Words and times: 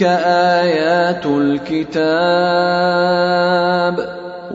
تلك 0.00 0.08
آيات 0.08 1.26
الكتاب 1.26 1.96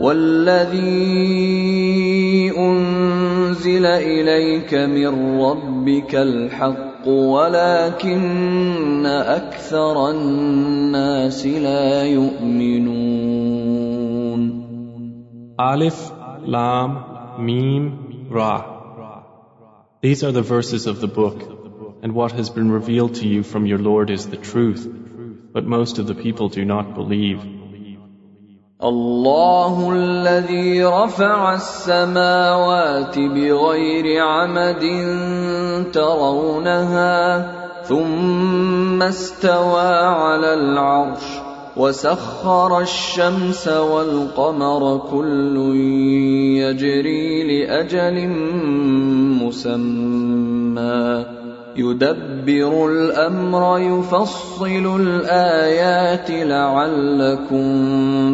والذي 0.00 0.82
أنزل 2.58 3.86
إليك 3.86 4.74
من 4.74 5.40
ربك 5.40 6.14
الحق 6.14 7.08
ولكن 7.08 9.06
أكثر 9.06 10.10
الناس 10.10 11.46
لا 11.46 12.02
يؤمنون 12.04 13.06
Alif, 15.58 16.12
Lam, 16.44 16.90
Mim, 17.38 18.28
Ra. 18.28 18.56
These 20.02 20.22
are 20.22 20.32
the 20.32 20.42
verses 20.42 20.86
of 20.86 21.00
the 21.00 21.06
book, 21.06 21.40
and 22.02 22.12
what 22.12 22.32
has 22.32 22.50
been 22.50 22.70
revealed 22.70 23.14
to 23.14 23.26
you 23.26 23.42
from 23.42 23.64
your 23.64 23.78
Lord 23.78 24.10
is 24.10 24.26
the 24.26 24.36
truth, 24.36 24.86
but 25.56 25.64
most 25.64 25.98
of 25.98 26.06
the 26.06 26.14
people 26.14 26.50
do 26.50 26.64
not 26.66 26.94
believe. 26.94 27.40
الله 28.84 29.92
الذي 29.92 30.84
رفع 30.84 31.54
السماوات 31.54 33.18
بغير 33.18 34.22
عمد 34.24 34.84
ترونها 35.92 37.52
ثم 37.82 39.02
استوى 39.02 39.96
على 40.22 40.54
العرش 40.54 41.24
وسخر 41.76 42.80
الشمس 42.80 43.68
والقمر 43.68 44.98
كل 45.10 45.56
يجري 46.60 47.64
لاجل 47.64 48.28
مسمى 49.40 51.36
يدبر 51.75 52.87
الامر 52.91 53.79
يفصل 53.79 55.01
الايات 55.01 56.31
لعلكم 56.31 57.65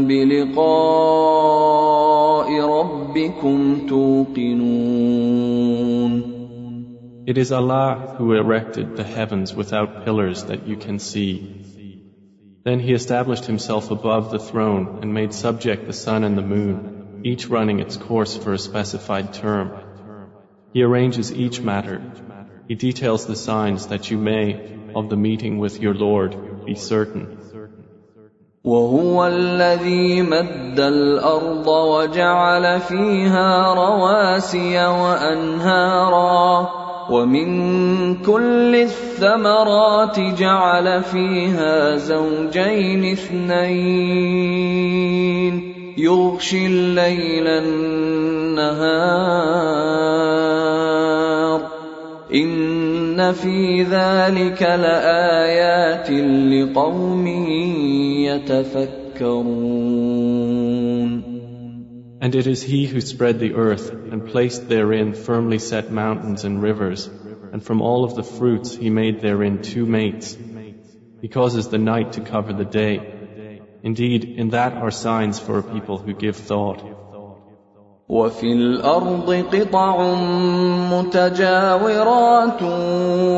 بلقاء 0.08 1.28
ربكم 2.62 3.88
توقنون 3.90 4.78
It 7.28 7.38
is 7.38 7.52
Allah 7.52 8.16
who 8.18 8.32
erected 8.32 8.96
the 8.96 9.04
heavens 9.04 9.54
without 9.54 10.06
pillars 10.06 10.46
that 10.46 10.66
you 10.66 10.78
can 10.78 10.98
see. 10.98 11.32
Then 12.64 12.80
He 12.80 12.94
established 12.94 13.46
Himself 13.46 13.92
above 13.92 14.32
the 14.32 14.40
throne 14.40 15.00
and 15.02 15.14
made 15.14 15.34
subject 15.34 15.88
the 15.88 15.94
sun 16.06 16.24
and 16.24 16.38
the 16.38 16.42
moon, 16.56 17.22
each 17.26 17.50
running 17.50 17.82
its 17.82 17.98
course 17.98 18.38
for 18.38 18.54
a 18.54 18.58
specified 18.58 19.34
term. 19.34 19.74
He 20.74 20.84
arranges 20.84 21.34
each 21.34 21.60
matter. 21.60 22.02
He 22.72 22.76
details 22.76 23.26
the 23.26 23.36
signs 23.36 23.88
that 23.88 24.12
you 24.12 24.18
may, 24.18 24.46
of 24.96 25.10
the 25.10 25.16
meeting 25.16 25.58
with 25.58 25.82
your 25.82 25.94
Lord, 25.94 26.36
be 26.66 26.76
certain. 26.76 27.38
وهو 28.64 29.28
الذي 29.28 30.22
مد 30.22 30.80
الارض 30.80 31.68
وجعل 31.68 32.80
فيها 32.80 33.74
رواسي 33.74 34.86
وانهارا 34.86 36.70
ومن 37.10 37.48
كل 38.16 38.76
الثمرات 38.76 40.20
جعل 40.20 41.04
فيها 41.04 41.96
زوجين 41.96 43.12
اثنين 43.12 44.38
يغشي 45.98 46.66
الليل 46.66 47.48
النهار 47.48 48.98
ان 52.34 53.32
في 53.34 53.84
ذلك 53.84 54.62
لايات 54.62 56.12
لقوم 56.12 57.28
يتفكرون 58.28 59.78
And 62.20 62.34
it 62.34 62.48
is 62.48 62.64
He 62.64 62.88
who 62.88 63.00
spread 63.00 63.40
the 63.40 63.54
earth 63.54 63.92
and 63.92 64.26
placed 64.28 64.68
therein 64.68 65.14
firmly 65.14 65.60
set 65.60 65.92
mountains 65.92 66.44
and 66.46 66.62
rivers, 66.62 67.08
and 67.54 67.64
from 67.64 67.82
all 67.82 68.04
of 68.04 68.16
the 68.16 68.24
fruits 68.24 68.76
He 68.76 68.90
made 68.90 69.22
therein 69.22 69.62
two 69.62 69.86
mates. 69.86 70.36
He 71.22 71.28
causes 71.28 71.70
the 71.70 71.78
night 71.78 72.14
to 72.14 72.22
cover 72.22 72.54
the 72.54 72.66
day. 72.66 73.62
Indeed, 73.84 74.26
in 74.26 74.50
that 74.50 74.74
are 74.74 74.92
signs 74.92 75.40
for 75.40 75.60
a 75.60 75.64
people 75.64 75.98
who 76.00 76.14
give 76.14 76.36
thought. 76.36 76.82
وفي 78.13 78.53
الأرض 78.53 79.45
قطع 79.53 80.15
متجاورات 80.93 82.63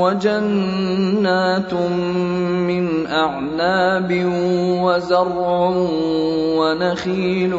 وجنات 0.03 1.75
من 2.67 3.07
أعناب 3.07 4.11
وزرع 4.83 5.73
ونخيل 6.59 7.55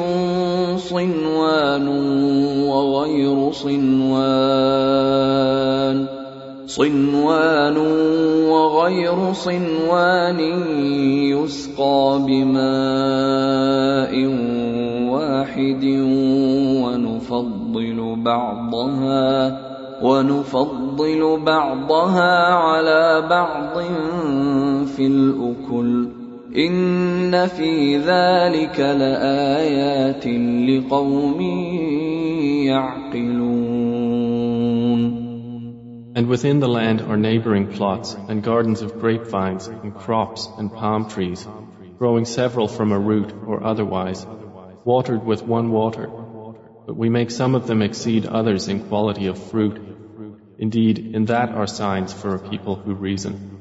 صنوان 0.77 1.87
وغير 2.67 3.51
صنوان 3.51 5.15
صنوان 6.67 7.77
وغير 8.51 9.33
صنوان 9.33 10.39
يسقى 11.31 12.19
بماء 12.27 14.15
واحد 15.55 15.83
ونفضل 17.74 18.22
بعضها 18.22 19.60
ونفضل 20.02 21.40
بعضها 21.44 22.54
على 22.54 23.26
بعض 23.30 23.78
في 24.86 25.06
الأكل 25.06 26.08
إن 26.56 27.46
في 27.46 27.98
ذلك 27.98 28.80
لآيات 28.80 30.26
لقوم 30.68 31.40
يعقلون 32.66 33.60
And 36.12 36.26
within 36.26 36.58
the 36.58 36.68
land 36.68 37.00
are 37.00 37.16
neighboring 37.16 37.68
plots 37.68 38.16
and 38.28 38.42
gardens 38.42 38.82
of 38.82 38.98
grapevines 38.98 39.68
and 39.68 39.94
crops 39.94 40.48
and 40.58 40.72
palm 40.72 41.08
trees, 41.08 41.46
growing 41.98 42.24
several 42.24 42.66
from 42.66 42.90
a 42.90 42.98
root 42.98 43.32
or 43.46 43.62
otherwise, 43.62 44.26
watered 44.84 45.24
with 45.24 45.42
one 45.44 45.70
water. 45.70 46.10
But 46.86 46.96
we 46.96 47.08
make 47.08 47.30
some 47.30 47.54
of 47.54 47.66
them 47.66 47.82
exceed 47.82 48.26
others 48.26 48.68
in 48.68 48.80
quality 48.88 49.26
of 49.26 49.38
fruit. 49.50 49.78
Indeed, 50.58 50.98
in 51.14 51.26
that 51.26 51.50
are 51.50 51.66
signs 51.66 52.12
for 52.12 52.34
a 52.34 52.38
people 52.38 52.74
who 52.74 52.94
reason. 52.94 53.60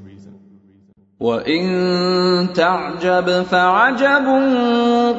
وإن 1.20 2.54
تعجب 2.56 3.42
فعجب 3.42 4.26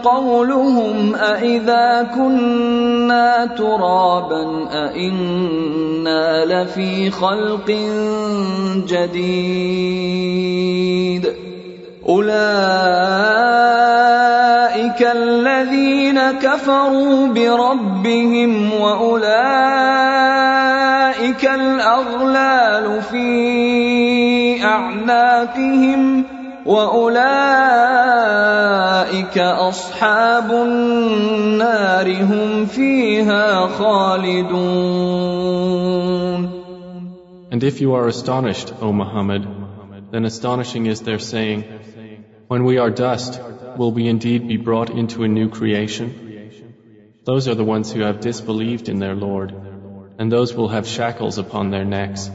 قولهم 0.05 1.15
أإذا 1.15 2.03
كنا 2.15 3.47
ترابا 3.47 4.69
أإنا 4.73 6.45
لفي 6.45 7.11
خلق 7.11 7.71
جديد 8.87 10.11
أولئك 12.09 13.73
الذين 15.11 16.31
كفروا 16.31 17.28
بربهم 17.28 18.73
وأولئك 18.73 19.25
الأغلال 21.46 23.02
في 23.02 24.63
أعناقهم 24.63 26.23
وأولئك 26.66 27.25
أصحاب 29.37 30.52
النار 30.52 32.23
هم 32.23 32.66
فيها 32.66 33.67
خالدون 33.67 35.25
And 37.52 37.63
if 37.63 37.79
you 37.79 37.93
are 37.93 38.07
astonished, 38.07 38.73
O 38.81 38.91
Muhammad, 38.91 39.47
then 40.11 40.25
astonishing 40.25 40.87
is 40.87 41.02
their 41.02 41.19
saying, 41.19 41.63
When 42.47 42.66
we 42.66 42.79
are 42.79 42.90
dust, 42.90 43.40
will 43.77 43.92
we 43.92 44.09
indeed 44.09 44.48
be 44.48 44.57
brought 44.57 44.91
into 44.91 45.22
a 45.25 45.28
new 45.28 45.48
creation? 45.48 46.09
Those 47.25 47.48
are 47.48 47.54
the 47.54 47.65
ones 47.65 47.92
who 47.92 48.01
have 48.01 48.21
disbelieved 48.21 48.89
in 48.89 48.98
their 48.98 49.15
Lord, 49.15 49.54
and 50.19 50.33
those 50.33 50.54
will 50.54 50.69
have 50.69 50.87
shackles 50.87 51.39
upon 51.39 51.71
their 51.71 51.84
necks, 51.84 52.31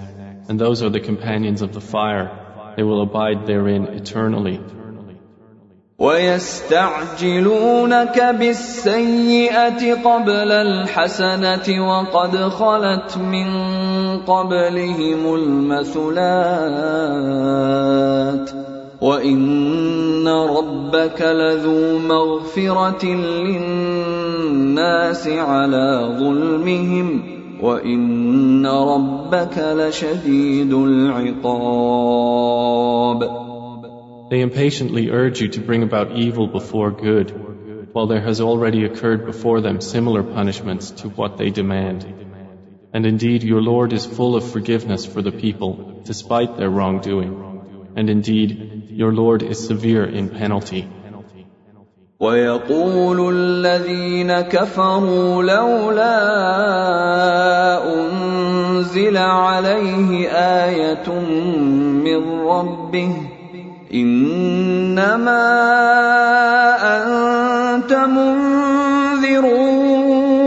and 0.47 0.59
those 0.59 0.83
are 0.83 0.89
the 0.89 0.99
companions 0.99 1.61
of 1.61 1.73
the 1.73 1.81
fire, 1.81 2.73
they 2.77 2.83
will 2.83 3.01
abide 3.01 3.47
therein 3.47 3.87
eternally. 3.87 4.59
ويستعجلونك 5.99 7.37
بالسيئة 8.39 9.93
قبل 10.03 10.51
الحسنة 10.51 11.67
وقد 11.89 12.37
خلت 12.37 13.17
من 13.17 13.47
قبلهم 14.19 15.35
المثلات 15.35 16.25
وإن 19.01 20.27
ربك 20.27 21.21
لذو 21.21 21.97
مغفرة 21.99 23.05
للناس 23.45 25.27
على 25.27 26.15
ظلمهم 26.19 27.21
وإن 27.61 28.65
ربك 28.65 29.57
لشديد 29.57 30.73
العقاب 30.73 31.85
They 34.27 34.41
impatiently 34.41 35.11
urge 35.11 35.39
you 35.39 35.49
to 35.49 35.61
bring 35.61 35.83
about 35.83 36.15
evil 36.17 36.47
before 36.47 36.89
good, 36.89 37.29
while 37.93 38.07
there 38.07 38.21
has 38.21 38.41
already 38.41 38.83
occurred 38.83 39.27
before 39.27 39.61
them 39.61 39.79
similar 39.81 40.23
punishments 40.23 40.89
to 41.01 41.09
what 41.09 41.37
they 41.37 41.51
demand. 41.51 42.07
And 42.91 43.05
indeed, 43.05 43.43
your 43.43 43.61
Lord 43.61 43.93
is 43.93 44.03
full 44.07 44.35
of 44.35 44.51
forgiveness 44.51 45.05
for 45.05 45.21
the 45.21 45.31
people, 45.31 46.01
despite 46.05 46.57
their 46.57 46.71
wrongdoing. 46.71 47.33
And 47.95 48.09
indeed, 48.09 48.78
your 48.89 49.11
Lord 49.13 49.43
is 49.43 49.67
severe 49.67 50.05
in 50.05 50.29
penalty. 50.29 50.87
ويقول 52.19 53.35
الذين 53.35 54.41
كفروا 54.41 55.43
لولا 55.43 56.17
أنزل 57.93 59.17
عليه 59.17 60.29
آية 60.63 61.09
من 62.05 62.39
ربه 62.41 63.15
انما 63.93 65.45
انت 67.03 67.93
منذر 67.93 69.45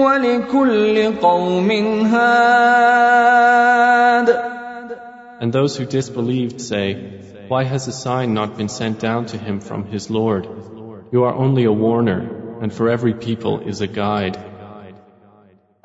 ولكل 0.04 1.12
قوم 1.20 1.70
هاد 2.06 3.48
And 5.40 5.52
those 5.52 5.76
who 5.76 5.84
disbelieved 5.86 6.60
say, 6.60 7.11
Why 7.48 7.64
has 7.64 7.88
a 7.88 7.92
sign 7.92 8.34
not 8.34 8.56
been 8.58 8.68
sent 8.68 9.00
down 9.00 9.26
to 9.26 9.38
him 9.38 9.60
from 9.60 9.84
his 9.84 10.10
Lord? 10.10 10.46
You 11.10 11.24
are 11.24 11.34
only 11.34 11.64
a 11.64 11.72
warner, 11.72 12.20
and 12.60 12.72
for 12.72 12.88
every 12.90 13.14
people 13.14 13.60
is 13.60 13.80
a 13.80 13.86
guide. 13.86 14.38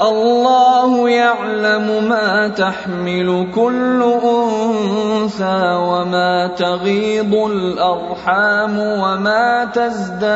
الله 0.01 1.09
يعلم 1.09 2.09
ما 2.09 2.47
تحمل 2.47 3.47
كل 3.55 4.03
انثى 4.23 5.75
وما 5.75 6.47
تغيض 6.57 7.35
الارحام 7.35 8.79
وما 8.79 9.65
تزداد 9.65 10.33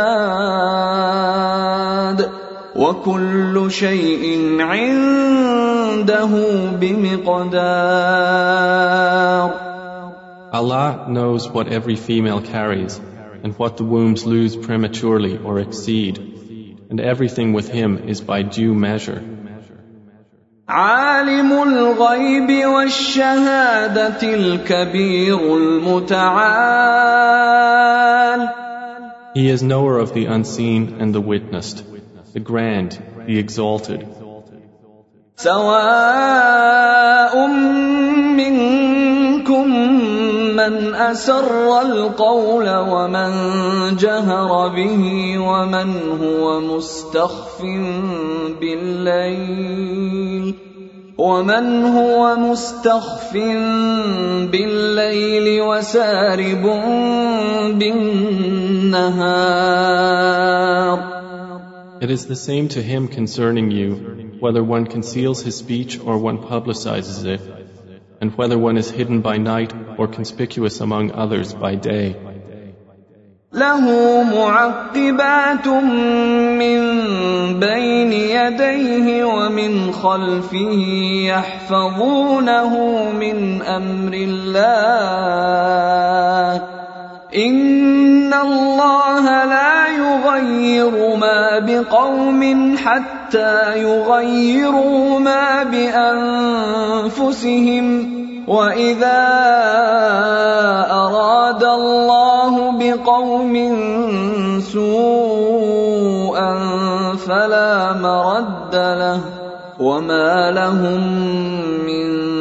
وكل 2.75 3.71
شيء 3.71 4.57
عنده 4.61 6.29
بمقدار 6.79 8.17
Allah 10.53 11.07
knows 11.09 11.49
what 11.49 11.67
every 11.67 11.95
female 11.95 12.41
carries 12.41 12.99
and 13.43 13.57
what 13.59 13.77
the 13.77 13.83
wombs 13.83 14.25
lose 14.25 14.55
prematurely 14.55 15.37
or 15.37 15.59
exceed 15.59 16.17
and 16.89 16.99
everything 17.01 17.53
with 17.53 17.67
him 17.69 17.97
is 18.09 18.21
by 18.21 18.41
due 18.43 18.73
measure 18.73 19.21
عالم 20.69 21.51
الغيب 21.63 22.65
والشهادة 22.65 24.21
الكبير 24.23 25.55
المتعال 25.57 26.77
He 29.33 29.49
is 29.49 29.61
knower 29.63 29.99
of 29.99 30.13
the 30.13 30.25
unseen 30.25 30.97
and 30.99 31.13
the 31.13 31.21
witnessed, 31.21 31.83
the 32.33 32.39
grand, 32.39 32.99
the 33.27 33.37
exalted. 33.37 34.07
سواء 35.37 36.67
منكم 38.37 38.90
من 40.62 40.94
أسر 40.94 41.80
القول 41.80 42.68
ومن 42.68 43.32
جهر 43.96 44.68
به 44.68 45.04
ومن 45.38 45.90
هو 46.22 46.60
مستخف 46.60 47.62
بالليل 48.60 50.54
ومن 51.18 51.84
هو 51.84 52.36
مستخف 52.36 53.32
بالليل 54.52 55.60
وسارب 55.62 56.62
بالنهار 57.78 59.42
It 62.02 62.10
is 62.10 62.26
the 62.26 62.34
same 62.34 62.66
to 62.70 62.82
him 62.82 63.06
concerning 63.06 63.70
you, 63.70 63.90
whether 64.40 64.62
one 64.64 64.86
conceals 64.86 65.42
his 65.42 65.54
speech 65.56 66.00
or 66.04 66.18
one 66.18 66.38
publicizes 66.38 67.24
it, 67.24 67.61
and 68.21 68.35
whether 68.37 68.57
one 68.57 68.77
is 68.77 68.89
hidden 68.89 69.21
by 69.21 69.37
night 69.37 69.73
or 69.97 70.07
conspicuous 70.07 70.81
among 70.81 71.11
others 71.11 71.53
by 71.53 71.75
day. 71.75 72.15
له 73.53 73.83
معقبات 74.23 75.67
من 75.67 76.79
بين 77.59 78.11
يديه 78.13 79.23
ومن 79.25 79.91
خلفه 79.91 80.79
يحفظونه 81.31 82.73
من 83.11 83.61
امر 83.61 84.13
الله 84.13 85.57
ان 87.35 88.33
الله 88.33 89.45
لا 89.45 89.87
يغير 89.87 91.15
ما 91.15 91.40
بقوم 91.58 92.76
حتى 92.76 93.82
يغيروا 93.82 95.18
ما 95.18 95.62
بأنفسهم 95.72 97.42
وإذا 98.48 99.22
أراد 100.90 101.64
الله 101.64 102.70
بقوم 102.78 103.54
سوءا 104.60 106.52
فلا 107.16 107.92
مرد 107.92 108.74
له 108.74 109.20
وما 109.80 110.50
لهم 110.50 111.00
من 111.86 112.31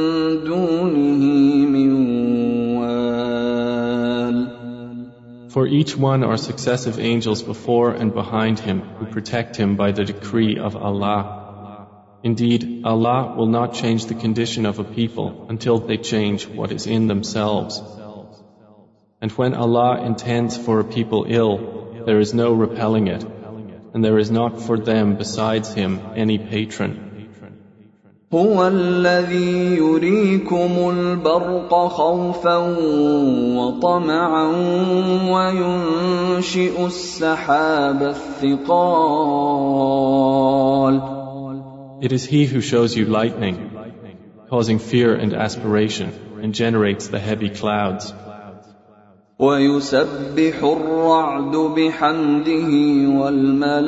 For 5.52 5.68
each 5.68 5.98
one 5.98 6.24
are 6.24 6.38
successive 6.38 6.98
angels 6.98 7.42
before 7.44 7.92
and 7.92 8.14
behind 8.14 8.58
him 8.58 8.80
who 8.80 9.06
protect 9.06 9.58
him 9.58 9.76
by 9.76 9.92
the 9.92 10.06
decree 10.06 10.58
of 10.58 10.78
Allah. 10.78 11.90
Indeed, 12.24 12.84
Allah 12.86 13.36
will 13.36 13.48
not 13.48 13.74
change 13.74 14.06
the 14.06 14.16
condition 14.16 14.66
of 14.66 14.80
a 14.80 14.86
people 14.86 15.48
until 15.50 15.80
they 15.80 15.98
change 15.98 16.48
what 16.48 16.72
is 16.72 16.88
in 16.88 17.08
themselves. 17.08 17.82
And 19.20 19.32
when 19.34 19.54
Allah 19.54 20.06
intends 20.06 20.58
for 20.58 20.80
a 20.80 20.86
people 20.86 21.26
ill, 21.28 22.04
there 22.06 22.22
is 22.22 22.34
no 22.34 22.54
repelling 22.54 23.08
it, 23.08 23.26
and 23.94 24.06
there 24.06 24.20
is 24.20 24.32
not 24.32 24.62
for 24.62 24.80
them 24.80 25.18
besides 25.18 25.74
Him 25.74 26.00
any 26.16 26.38
patron. 26.38 27.11
هو 28.34 28.68
الذي 28.68 29.76
يريكم 29.76 30.90
البرق 30.90 31.88
خوفا 31.88 32.58
وطمعا 33.58 34.48
وينشئ 35.32 36.86
السحاب 36.86 38.04
الثقال 38.04 38.92
It 42.02 42.12
is 42.14 42.26
He 42.26 42.46
who 42.46 42.62
shows 42.62 42.96
you 42.96 43.06
lightning, 43.06 43.70
causing 44.50 44.80
fear 44.80 45.14
and 45.14 45.34
aspiration, 45.34 46.14
and 46.42 46.56
generates 46.56 47.10
the 47.10 47.20
heavy 47.20 47.50
clouds. 47.50 48.14
ويسبح 49.42 50.64
الرعد 50.64 51.56
بحمده 51.56 52.72
والملائكة 53.20 53.82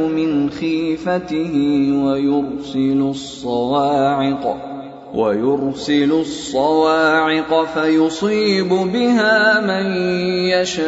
من 0.00 0.50
خيفته 0.50 1.54
ويرسل 2.04 3.00
الصواعق 3.10 4.56
ويرسل 5.14 6.12
الصواعق 6.12 7.64
فيصيب 7.74 8.68
بها 8.68 9.60
من 9.60 9.96
يشاء 10.52 10.82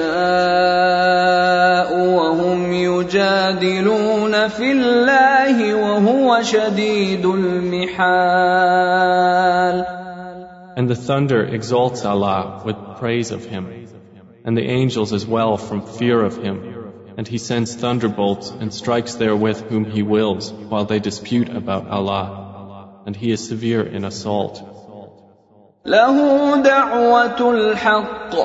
وهم 2.17 2.73
يجادلون 2.73 4.49
في 4.49 4.73
الله 4.73 5.75
وهو 5.75 6.43
شديد 6.43 7.27
المحال. 7.27 8.75
And 10.77 10.89
the 10.89 10.96
thunder 10.96 11.44
exalts 11.44 12.06
Allah 12.06 12.62
with 12.65 12.75
praise 13.00 13.32
of 13.32 13.46
Him, 13.46 13.88
and 14.46 14.58
the 14.58 14.70
angels 14.70 15.13
as 15.13 15.25
well 15.25 15.58
from 15.58 15.86
fear 15.86 16.22
of 16.24 16.38
Him, 16.38 16.58
and 17.18 17.27
He 17.27 17.38
sends 17.38 17.75
thunderbolts 17.75 18.51
and 18.51 18.74
strikes 18.74 19.15
therewith 19.15 19.62
whom 19.70 19.86
He 19.86 20.03
wills 20.03 20.51
while 20.51 20.86
they 20.86 21.00
dispute 21.00 21.50
about 21.50 21.88
Allah 21.88 22.39
and 23.10 23.15
he 23.15 23.32
is 23.32 23.48
severe 23.48 23.82
in 23.82 24.06
assault. 24.06 24.62
له 25.86 26.56
دعوة 26.62 27.51
الحق 27.51 28.36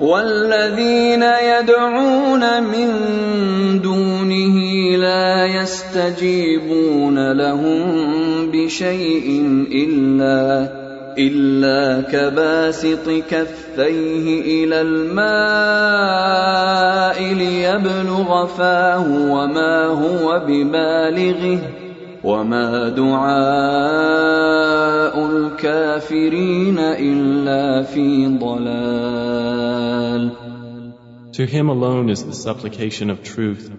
والذين 0.00 1.22
يدعون 1.22 2.62
من 2.62 2.88
دونه 3.82 4.56
لا 4.96 5.46
يستجيبون 5.46 7.32
لهم 7.32 7.80
بشيء 8.50 9.28
إلا 9.72 10.79
إلا 11.17 12.01
كباسط 12.01 13.09
كفيه 13.09 14.41
إلى 14.41 14.81
الماء 14.81 15.21
ليبلغ 17.33 18.45
فاه 18.45 19.31
وما 19.31 19.85
هو 19.85 20.39
ببالغه 20.47 21.59
وما 22.23 22.89
دعاء 22.89 23.31
الكافرين 25.25 26.79
إلا 26.79 27.83
في 27.83 28.37
ضلال 28.37 30.31
To 31.33 31.45
him 31.45 31.69
alone 31.69 32.09
is 32.09 32.25
the 32.25 32.33
supplication 32.33 33.09
of 33.09 33.23
truth, 33.23 33.71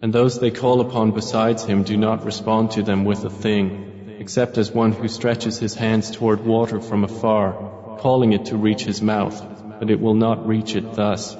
and 0.00 0.12
those 0.12 0.38
they 0.38 0.52
call 0.52 0.80
upon 0.80 1.10
besides 1.10 1.64
him 1.64 1.82
do 1.82 1.96
not 1.96 2.24
respond 2.24 2.70
to 2.72 2.82
them 2.84 3.04
with 3.04 3.24
a 3.24 3.30
thing 3.30 3.85
except 4.19 4.57
as 4.57 4.71
one 4.71 4.91
who 4.91 5.07
stretches 5.07 5.57
his 5.57 5.75
hands 5.75 6.11
toward 6.11 6.45
water 6.45 6.79
from 6.79 7.03
afar, 7.03 7.97
calling 7.99 8.33
it 8.33 8.45
to 8.45 8.57
reach 8.57 8.83
his 8.83 9.01
mouth, 9.01 9.43
but 9.79 9.89
it 9.89 9.99
will 9.99 10.13
not 10.13 10.47
reach 10.47 10.75
it 10.75 10.93
thus. 10.93 11.35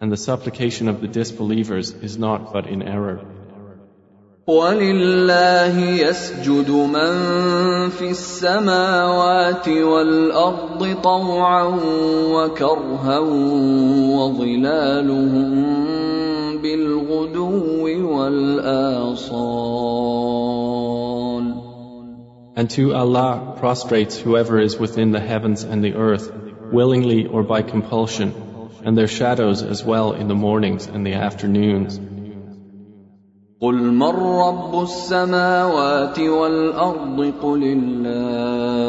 And 0.00 0.12
the 0.12 0.16
supplication 0.16 0.88
of 0.88 1.00
the 1.00 1.08
disbelievers 1.08 1.90
is 1.90 2.18
not 2.18 2.52
but 2.52 2.66
in 2.66 2.82
error. 2.82 3.20
ولله 4.48 5.78
يسجد 5.78 6.70
من 6.70 7.12
في 7.90 8.10
السماوات 8.10 9.68
والارض 9.68 10.96
طوعا 11.02 11.80
وكرها 12.32 13.18
وظلالهم 14.18 15.52
بالغدو 16.62 17.86
والاصال 18.16 20.41
And 22.56 22.68
to 22.70 22.94
Allah 22.94 23.56
prostrates 23.58 24.18
whoever 24.18 24.58
is 24.58 24.78
within 24.78 25.12
the 25.12 25.20
heavens 25.20 25.62
and 25.62 25.82
the 25.82 25.94
earth, 25.94 26.32
willingly 26.72 27.26
or 27.26 27.42
by 27.42 27.62
compulsion, 27.62 28.34
and 28.84 28.96
their 28.96 29.06
shadows 29.06 29.62
as 29.62 29.84
well 29.84 30.12
in 30.12 30.28
the 30.28 30.34
mornings 30.34 30.86
and 30.86 31.06
the 31.06 31.14
afternoons. 31.14 32.00
قل 33.60 33.74
من 33.74 34.14
رب 34.14 34.82
السماوات 34.82 36.18
والأرض 36.18 37.32
قل 37.42 37.62
الله 37.62 38.88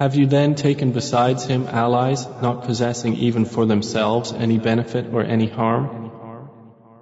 Have 0.00 0.14
you 0.14 0.26
then 0.26 0.54
taken 0.54 0.92
besides 0.92 1.44
Him 1.44 1.66
allies, 1.66 2.24
not 2.40 2.64
possessing 2.64 3.16
even 3.16 3.44
for 3.44 3.66
themselves 3.66 4.32
any 4.32 4.58
benefit 4.58 5.12
or 5.12 5.22
any 5.22 5.48
harm? 5.48 5.88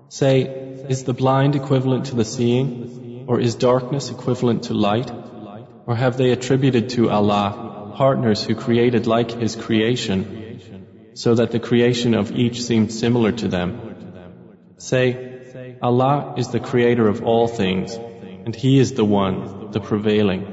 Say, 0.09 0.43
Is 0.89 1.05
the 1.05 1.13
blind 1.13 1.57
equivalent 1.57 2.07
to 2.07 2.17
the 2.17 2.25
seeing? 2.25 3.25
Or 3.29 3.39
is 3.39 3.55
darkness 3.55 4.11
equivalent 4.11 4.65
to 4.65 4.75
light? 4.75 5.11
Or 5.87 5.95
have 5.95 6.17
they 6.17 6.31
attributed 6.31 6.89
to 6.91 7.11
Allah 7.11 7.93
partners 7.97 8.43
who 8.43 8.55
created 8.55 9.07
like 9.07 9.31
His 9.31 9.57
creation, 9.57 11.13
so 11.15 11.35
that 11.35 11.51
the 11.51 11.61
creation 11.61 12.15
of 12.15 12.33
each 12.33 12.63
seemed 12.63 12.93
similar 12.93 13.33
to 13.33 13.49
them? 13.49 13.71
Say, 14.79 15.77
Allah 15.83 16.35
is 16.39 16.49
the 16.49 16.61
creator 16.61 17.09
of 17.09 17.23
all 17.25 17.47
things, 17.47 17.95
and 17.95 18.57
He 18.57 18.79
is 18.79 18.95
the 18.95 19.05
one, 19.05 19.71
the 19.73 19.81
prevailing. 19.81 20.53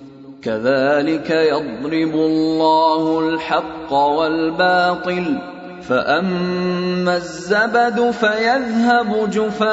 كذلك 0.41 1.29
يضرب 1.29 2.15
الله 2.15 3.19
الحق 3.19 3.93
والباطل 3.93 5.37
فأما 5.81 7.15
الزبد 7.15 8.11
فيذهب 8.11 9.29
جفاء 9.29 9.71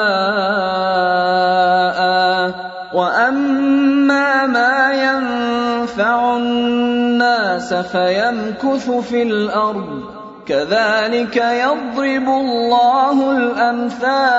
وأما 2.93 4.45
ما 4.47 4.93
ينفع 4.93 6.37
الناس 6.37 7.73
فيمكث 7.73 8.89
في 8.89 9.23
الأرض 9.23 10.03
كذلك 10.45 11.37
يضرب 11.37 12.27
الله 12.29 13.37
الأمثال. 13.37 14.29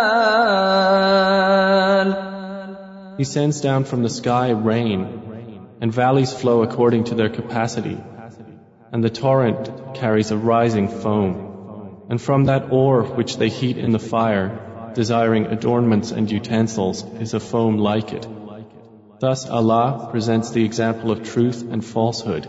He 3.18 3.24
sends 3.24 3.60
down 3.60 3.84
from 3.84 4.02
the 4.02 4.08
sky 4.08 4.50
rain, 4.50 5.19
and 5.80 5.92
valleys 5.92 6.32
flow 6.32 6.62
according 6.62 7.04
to 7.04 7.14
their 7.14 7.30
capacity, 7.30 7.98
and 8.92 9.02
the 9.02 9.10
torrent 9.10 9.94
carries 9.94 10.30
a 10.30 10.36
rising 10.36 10.88
foam. 10.88 12.06
And 12.10 12.20
from 12.20 12.44
that 12.46 12.72
ore 12.72 13.02
which 13.04 13.36
they 13.36 13.48
heat 13.48 13.78
in 13.78 13.92
the 13.92 13.98
fire, 13.98 14.92
desiring 14.94 15.46
adornments 15.46 16.10
and 16.10 16.30
utensils, 16.30 17.04
is 17.20 17.34
a 17.34 17.40
foam 17.40 17.78
like 17.78 18.12
it. 18.12 18.26
Thus 19.20 19.48
Allah 19.48 20.08
presents 20.10 20.50
the 20.50 20.64
example 20.64 21.10
of 21.10 21.22
truth 21.22 21.62
and 21.70 21.84
falsehood. 21.84 22.48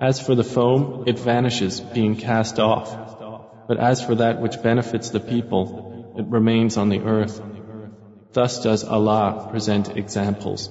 As 0.00 0.20
for 0.20 0.34
the 0.34 0.44
foam, 0.44 1.04
it 1.06 1.18
vanishes, 1.18 1.80
being 1.80 2.16
cast 2.16 2.58
off. 2.58 2.96
But 3.68 3.78
as 3.78 4.02
for 4.02 4.14
that 4.14 4.40
which 4.40 4.62
benefits 4.62 5.10
the 5.10 5.20
people, 5.20 6.14
it 6.16 6.26
remains 6.26 6.76
on 6.76 6.88
the 6.88 7.00
earth. 7.00 7.40
Thus 8.32 8.62
does 8.62 8.84
Allah 8.84 9.48
present 9.50 9.96
examples. 9.96 10.70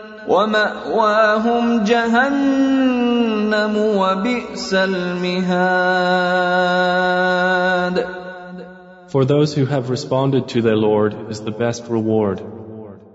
وماواهم 0.30 1.84
جهنم 1.84 3.76
وبئس 3.76 4.74
المهاد 4.74 6.06
For 9.08 9.24
those 9.24 9.54
who 9.54 9.64
have 9.66 9.88
responded 9.88 10.48
to 10.48 10.62
their 10.62 10.76
Lord 10.76 11.30
is 11.30 11.40
the 11.40 11.52
best 11.52 11.86
reward. 11.88 12.42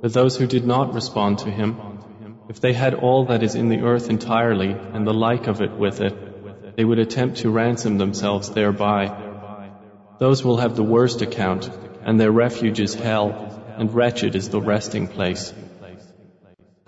But 0.02 0.14
those 0.14 0.38
who 0.38 0.48
did 0.48 0.66
not 0.66 0.94
respond 0.94 1.40
to 1.40 1.52
Him, 1.52 1.76
if 2.48 2.60
they 2.60 2.74
had 2.74 2.94
all 2.96 3.26
that 3.26 3.44
is 3.44 3.56
in 3.56 3.70
the 3.70 3.82
earth 3.82 4.10
entirely 4.10 4.72
and 4.94 5.06
the 5.06 5.14
like 5.14 5.48
of 5.48 5.62
it 5.62 5.74
with 5.78 6.02
it, 6.02 6.76
they 6.76 6.86
would 6.86 7.00
attempt 7.00 7.38
to 7.40 7.50
ransom 7.52 7.98
themselves 7.98 8.50
thereby. 8.50 9.12
Those 10.18 10.44
will 10.44 10.58
have 10.58 10.76
the 10.76 10.84
worst 10.84 11.22
account, 11.22 11.70
and 12.04 12.20
their 12.20 12.32
refuge 12.32 12.80
is 12.80 12.96
hell, 12.96 13.30
and 13.78 13.94
wretched 13.94 14.36
is 14.36 14.50
the 14.50 14.62
resting 14.62 15.08
place. 15.08 15.54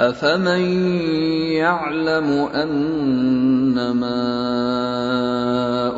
أفمن 0.00 0.62
يعلم 1.58 2.28
أنما 2.54 4.20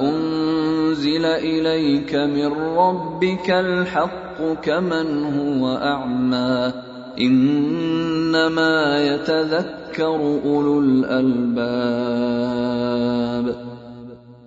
أنزل 0.00 1.24
إليك 1.24 2.14
من 2.14 2.46
ربك 2.52 3.50
الحق 3.50 4.42
كمن 4.62 5.24
هو 5.24 5.76
أعمى 5.76 6.72
إنما 7.20 9.04
يتذكر 9.04 10.40
أولو 10.44 10.80
الألباب 10.80 12.10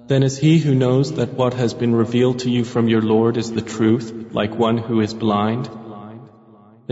Then 0.07 0.23
is 0.23 0.37
he 0.37 0.57
who 0.57 0.73
knows 0.75 1.13
that 1.13 1.33
what 1.33 1.53
has 1.53 1.75
been 1.75 1.93
revealed 1.95 2.39
to 2.39 2.49
you 2.49 2.63
from 2.63 2.87
your 2.87 3.01
Lord 3.03 3.37
is 3.37 3.51
the 3.51 3.61
truth, 3.61 4.11
like 4.33 4.55
one 4.55 4.77
who 4.79 4.99
is 4.99 5.13
blind? 5.13 5.69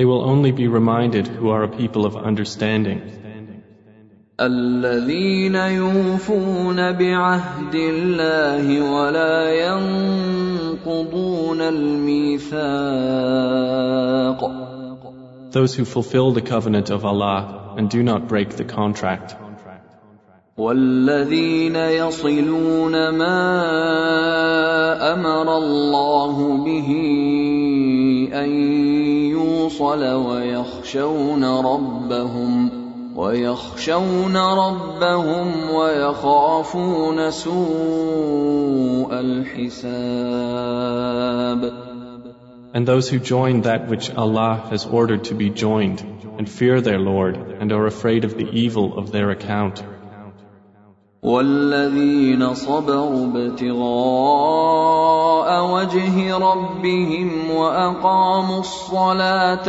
They 0.00 0.04
will 0.04 0.22
only 0.22 0.52
be 0.52 0.68
reminded 0.68 1.26
who 1.26 1.50
are 1.50 1.62
a 1.62 1.68
people 1.68 2.04
of 2.04 2.16
understanding. 2.16 3.00
الذين 4.40 5.54
يوفون 5.54 6.92
بعهد 6.92 7.74
الله 7.74 8.92
ولا 8.92 9.52
ينقضون 10.84 11.60
الميثاق 11.60 12.56
Those 15.52 15.74
who 15.74 15.84
fulfill 15.86 16.32
the 16.32 16.42
covenant 16.42 16.90
of 16.90 17.06
Allah 17.06 17.74
and 17.78 17.88
do 17.88 18.02
not 18.02 18.28
break 18.28 18.50
the 18.56 18.64
contract. 18.64 19.36
والذين 20.58 21.76
يصلون 21.76 23.08
ما 23.08 23.42
امر 25.14 25.58
الله 25.58 26.64
به 26.64 26.88
ان 28.32 28.50
يوصل 29.30 30.04
ويخشون 30.04 31.44
ربهم 31.44 32.70
ويخشون 33.16 34.36
ربهم 34.36 35.70
ويخافون 35.70 37.30
سوء 37.30 39.20
الحساب 39.20 40.76
And 42.74 42.86
those 42.86 43.08
who 43.08 43.18
join 43.18 43.62
that 43.62 43.88
which 43.88 44.14
Allah 44.14 44.66
has 44.70 44.84
ordered 44.84 45.24
to 45.24 45.34
be 45.34 45.48
joined 45.48 46.04
and 46.38 46.46
fear 46.46 46.82
their 46.82 46.98
Lord 46.98 47.38
and 47.60 47.72
are 47.72 47.86
afraid 47.86 48.24
of 48.24 48.36
the 48.36 48.50
evil 48.50 48.98
of 48.98 49.12
their 49.12 49.30
account. 49.30 49.82
والذين 51.22 52.54
صبروا 52.54 53.26
ابتغاء 53.26 55.19
وجه 55.59 56.37
ربهم 56.37 57.51
وأقاموا 57.51 58.59
الصلاة 58.59 59.67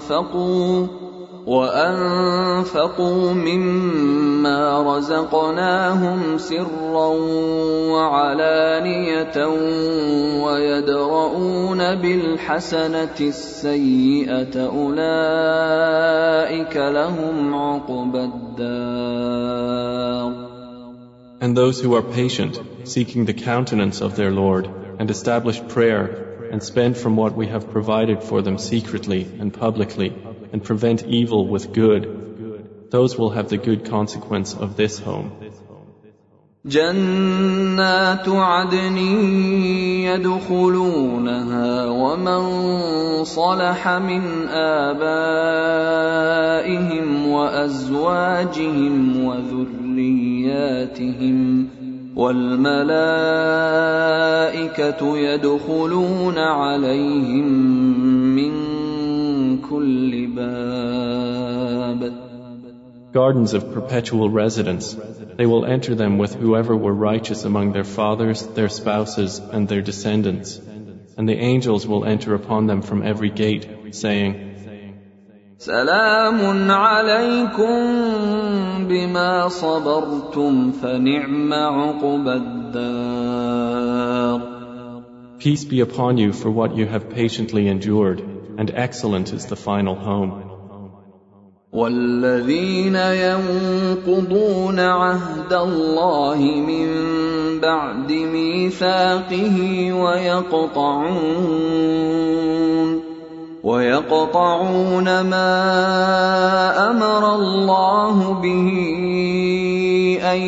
وأنفقوا 0.00 0.86
وأنفقوا 1.46 3.32
مما 3.32 4.96
رزقناهم 4.96 6.38
سرا 6.38 7.08
وعلانية 7.92 9.46
ويدرؤون 10.44 11.94
بالحسنة 11.94 13.16
السيئة 13.20 14.66
أولئك 14.66 15.96
لهم 16.76 17.54
عقبى 17.54 18.24
الدار 18.24 19.74
And 21.43 21.55
those 21.55 21.79
who 21.79 21.95
are 21.95 22.01
patient, 22.01 22.59
seeking 22.83 23.25
the 23.25 23.33
countenance 23.33 24.01
of 24.01 24.15
their 24.15 24.31
Lord, 24.31 24.69
and 24.99 25.09
establish 25.09 25.61
prayer, 25.67 26.49
and 26.51 26.61
spend 26.61 26.97
from 26.97 27.15
what 27.15 27.35
we 27.35 27.47
have 27.47 27.69
provided 27.71 28.23
for 28.23 28.41
them 28.41 28.57
secretly 28.57 29.21
and 29.39 29.53
publicly, 29.53 30.13
and 30.51 30.63
prevent 30.63 31.05
evil 31.05 31.47
with 31.47 31.71
good, 31.71 32.89
those 32.91 33.17
will 33.17 33.29
have 33.29 33.49
the 33.49 33.57
good 33.57 33.85
consequence 33.85 34.53
of 34.53 34.75
this 34.75 34.99
home. 34.99 35.31
جنات 36.65 38.27
عدن 38.27 38.97
يدخلونها 40.03 41.85
ومن 41.85 42.43
صلح 43.23 43.87
من 43.87 44.47
آبائهم 44.47 45.87
وأزواجهم 47.27 49.25
وذرياتهم 50.03 51.67
والملائكة 52.15 52.77
يدخلون 55.17 56.37
عليهم 56.37 57.47
من 58.35 58.51
كل 59.61 60.27
باب 60.27 61.09
Gardens 63.11 63.55
of 63.55 63.73
perpetual 63.73 64.29
residence. 64.29 64.95
They 65.35 65.47
will 65.47 65.65
enter 65.65 65.95
them 65.95 66.19
with 66.19 66.35
whoever 66.35 66.75
were 66.75 66.93
righteous 66.93 67.43
among 67.43 67.71
their 67.71 67.83
fathers, 67.83 68.45
their 68.45 68.69
spouses, 68.69 69.39
and 69.39 69.67
their 69.67 69.81
descendants. 69.81 70.61
And 71.17 71.27
the 71.27 71.33
angels 71.33 71.87
will 71.87 72.05
enter 72.05 72.35
upon 72.35 72.67
them 72.67 72.83
from 72.83 73.01
every 73.01 73.31
gate, 73.31 73.67
saying, 73.95 74.52
سلام 75.58 76.70
عليكم 76.70 77.78
بما 78.88 79.48
صبرتم 79.48 80.72
فنعم 80.72 81.52
عقبى 81.52 82.32
الدار 82.32 83.74
Peace 85.38 85.64
be 85.64 85.80
upon 85.80 86.18
you 86.18 86.32
for 86.32 86.50
what 86.50 86.76
you 86.76 86.86
have 86.86 87.08
patiently 87.10 87.68
endured, 87.68 88.20
and 88.58 88.70
excellent 88.74 89.32
is 89.32 89.46
the 89.46 89.56
final 89.56 89.94
home. 89.94 90.32
والذين 91.72 92.96
ينقضون 92.96 94.80
عهد 94.80 95.52
الله 95.52 96.38
من 96.66 96.88
بعد 97.60 98.12
ميثاقه 98.12 99.92
ويقطعون 99.92 101.54
ويقطعون 103.64 105.20
ما 105.20 105.50
أمر 106.90 107.34
الله 107.34 108.32
به 108.32 108.68
أن 110.22 110.40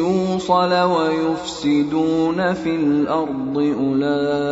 يوصل 0.00 0.72
ويفسدون 0.72 2.54
في 2.54 2.76
الأرض 2.76 3.56
اولئك 3.56 4.50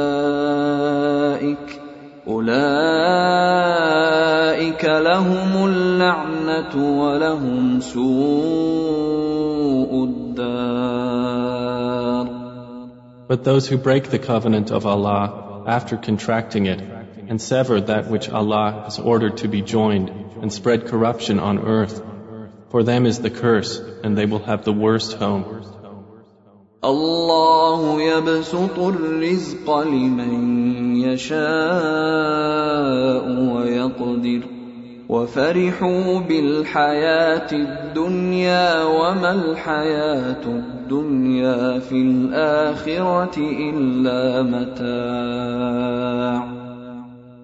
أولئك 2.28 2.58
لهم 4.84 5.64
اللعنة 5.64 7.00
ولهم 7.00 7.80
سوء 7.80 8.04
الدار. 10.04 11.08
But 13.28 13.44
those 13.44 13.66
who 13.66 13.78
break 13.78 14.10
the 14.10 14.18
covenant 14.18 14.70
of 14.70 14.84
Allah 14.86 15.64
after 15.66 15.96
contracting 15.96 16.66
it 16.66 16.97
and 17.27 17.41
sever 17.41 17.81
that 17.81 18.09
which 18.09 18.29
Allah 18.29 18.83
has 18.85 18.99
ordered 18.99 19.37
to 19.37 19.47
be 19.47 19.61
joined 19.61 20.09
and 20.41 20.51
spread 20.51 20.87
corruption 20.87 21.39
on 21.39 21.59
earth, 21.59 22.01
for 22.69 22.83
them 22.83 23.05
is 23.05 23.19
the 23.19 23.29
curse 23.29 23.79
and 24.03 24.17
they 24.17 24.25
will 24.25 24.43
have 24.43 24.63
the 24.65 24.73
worst 24.73 25.13
home. 25.13 25.45
الله 26.83 28.01
يبسط 28.01 28.79
الرزق 28.79 29.79
لمن 29.79 30.95
يشاء 30.95 31.43
ويقدر 33.55 34.41
وفرحوا 35.09 36.19
بالحياة 36.19 37.51
الدنيا 37.51 38.83
وما 38.83 39.31
الحياة 39.31 40.45
الدنيا 40.45 41.79
في 41.79 42.01
الآخرة 42.01 43.37
إلا 43.37 44.43
متاع 44.43 45.83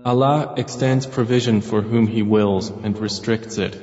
Allah 0.06 0.54
extends 0.58 1.06
provision 1.06 1.62
for 1.62 1.82
whom 1.82 2.08
He 2.08 2.22
wills 2.22 2.70
and 2.70 2.98
restricts 2.98 3.58
it. 3.58 3.76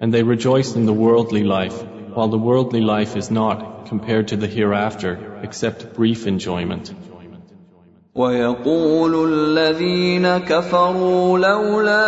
And 0.00 0.12
they 0.14 0.22
rejoice 0.22 0.76
in 0.76 0.86
the 0.86 0.92
worldly 0.92 1.44
life, 1.44 1.82
while 2.14 2.28
the 2.28 2.38
worldly 2.38 2.80
life 2.80 3.16
is 3.16 3.30
not, 3.30 3.86
compared 3.86 4.28
to 4.28 4.36
the 4.36 4.46
hereafter, 4.46 5.40
except 5.42 5.94
brief 5.94 6.26
enjoyment. 6.26 6.94
ويقول 8.14 9.32
الذين 9.32 10.38
كفروا 10.38 11.38
لولا 11.38 12.06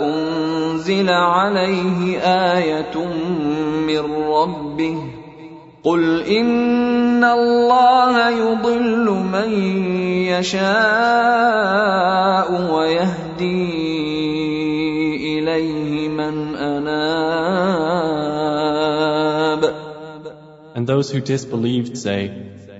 أنزل 0.00 1.10
عليه 1.10 2.18
آية 2.56 2.96
من 3.86 4.12
ربه 4.12 4.96
قل 5.84 6.22
ان 6.22 7.24
الله 7.24 8.28
يضل 8.28 9.10
من 9.10 9.50
يشاء 10.30 10.64
ويهدي 12.72 13.64
اليه 15.38 16.08
من 16.08 16.56
اناب 16.56 17.64
And 20.76 20.86
those 20.86 21.10
who 21.10 21.20
disbelieved 21.20 21.96
say, 21.96 22.30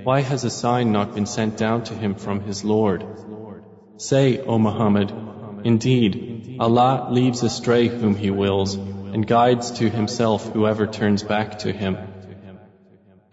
Why 0.03 0.21
has 0.21 0.45
a 0.45 0.51
sign 0.51 0.93
not 0.93 1.15
been 1.15 1.27
sent 1.27 1.57
down 1.57 1.85
to 1.85 1.95
him 1.95 2.15
from 2.15 2.41
his 2.41 2.65
Lord? 2.65 3.05
Say, 3.97 4.41
O 4.41 4.59
Muhammad, 4.59 5.13
indeed, 5.65 6.57
Allah 6.59 7.09
leaves 7.11 7.43
astray 7.43 7.89
whom 7.89 8.17
He 8.17 8.31
wills 8.31 8.75
and 8.75 9.27
guides 9.27 9.71
to 9.79 9.89
Himself 9.89 10.53
whoever 10.53 10.87
turns 10.87 11.23
back 11.23 11.61
to 11.61 11.73
Him. 11.73 11.97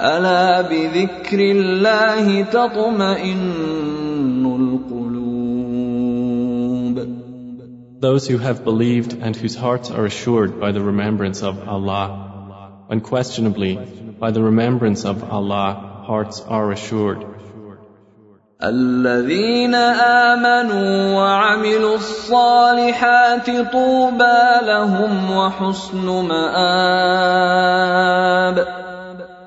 الا 0.00 0.60
بذكر 0.62 1.40
الله 1.40 2.42
تطمئن 2.42 4.46
القلوب 4.46 5.22
Those 8.00 8.26
who 8.26 8.38
have 8.38 8.64
believed 8.64 9.12
and 9.12 9.36
whose 9.36 9.54
hearts 9.54 9.90
are 9.90 10.06
assured 10.06 10.58
by 10.58 10.72
the 10.72 10.80
remembrance 10.80 11.42
of 11.42 11.68
Allah. 11.68 12.82
Unquestionably, 12.88 13.78
by 14.18 14.30
the 14.32 14.42
remembrance 14.42 15.04
of 15.04 15.22
Allah, 15.22 16.02
hearts 16.04 16.40
are 16.40 16.72
assured. 16.72 17.31
الذين 18.64 19.74
امنوا 19.74 21.14
وعملوا 21.14 21.96
الصالحات 21.96 23.50
طوبى 23.72 24.42
لهم 24.62 25.30
وحسن 25.30 26.06
مآب 26.06 27.32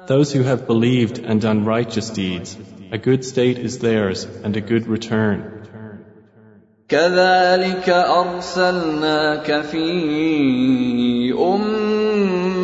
Those 0.08 0.34
who 0.34 0.44
have 0.44 0.68
believed 0.68 1.18
and 1.18 1.42
done 1.42 1.66
righteous 1.66 2.10
deeds, 2.12 2.58
a 2.92 2.98
good 2.98 3.26
state 3.26 3.58
is 3.58 3.80
theirs 3.80 4.28
and 4.44 4.56
a 4.56 4.62
good 4.62 4.86
return. 4.88 5.52
كذلك 6.90 7.90
ارسلناك 7.90 9.62
في 9.62 11.34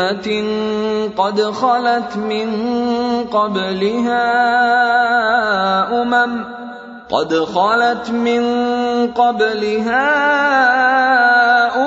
امه 0.02 1.10
قد 1.18 1.42
خلت 1.42 2.18
من 2.18 2.50
قبلها 3.32 4.28
أمم 6.02 6.46
قد 7.10 7.34
خلت 7.34 8.10
من 8.10 8.44
قبلها 9.08 10.08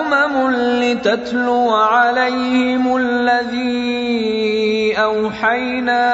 أمم 0.00 0.50
لتتلو 0.83 1.70
عليهم 1.70 2.96
الذي 2.96 4.94
أوحينا 4.98 6.05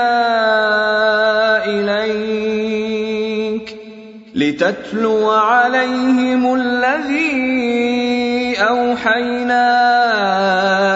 إليك 1.65 3.01
لتتلو 4.35 5.31
عليهم 5.31 6.55
الذي 6.55 8.20
اوحينا 8.61 9.65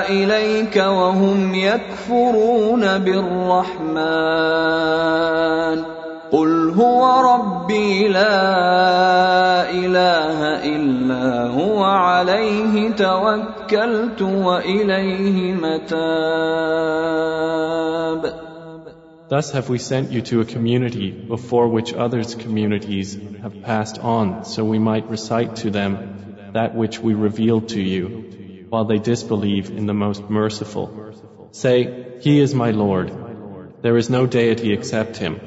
اليك 0.08 0.76
وهم 0.76 1.54
يكفرون 1.54 2.98
بالرحمن 2.98 4.54
قل 6.32 6.70
هو 6.70 7.20
ربي 7.34 8.08
لا 8.08 9.70
اله 9.70 10.64
الا 10.76 11.46
هو 11.46 11.84
عليه 11.84 12.90
توكلت 12.90 14.22
واليه 14.22 15.52
متاب 15.52 16.74
Thus 19.26 19.52
have 19.52 19.70
we 19.70 19.78
sent 19.78 20.12
you 20.12 20.20
to 20.30 20.42
a 20.42 20.44
community 20.44 21.10
before 21.10 21.66
which 21.66 21.94
others' 21.94 22.34
communities 22.34 23.18
have 23.42 23.62
passed 23.62 23.98
on, 23.98 24.44
so 24.44 24.64
we 24.64 24.78
might 24.78 25.08
recite 25.08 25.56
to 25.56 25.70
them 25.70 26.13
that 26.53 26.75
which 26.75 26.99
we 26.99 27.13
revealed 27.13 27.69
to 27.69 27.81
you, 27.81 28.65
while 28.69 28.85
they 28.85 28.99
disbelieve 28.99 29.69
in 29.69 29.85
the 29.85 29.93
most 29.93 30.29
merciful. 30.29 30.87
Say, 31.51 32.19
He 32.21 32.39
is 32.39 32.53
my 32.53 32.71
Lord. 32.71 33.11
There 33.81 33.97
is 33.97 34.09
no 34.09 34.25
deity 34.25 34.73
except 34.73 35.17
Him. 35.17 35.39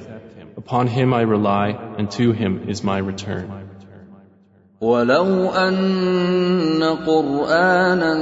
Upon 0.56 0.86
Him 0.86 1.14
I 1.14 1.22
rely, 1.22 1.70
and 1.98 2.10
to 2.12 2.32
Him 2.32 2.68
is 2.68 2.82
my 2.82 2.98
return. 2.98 3.62
ولو 4.82 5.50
ان 5.50 6.82
قرانا 7.06 8.14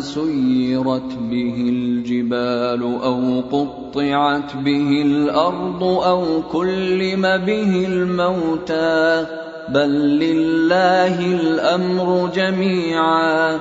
سيرت 0.00 1.14
به 1.30 1.54
الجبال 1.68 2.82
او 2.82 3.40
قطعت 3.40 4.56
به 4.56 5.02
الارض 5.02 5.82
او 5.82 6.42
كلم 6.52 7.22
به 7.22 7.86
الموتى 7.88 9.26
بل 9.69 9.89
لله 10.19 11.19
الامر 11.19 12.29
جميعا 12.35 13.59